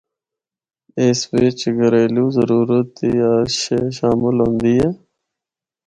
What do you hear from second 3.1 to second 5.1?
ہر شے شامل ہوندی اے۔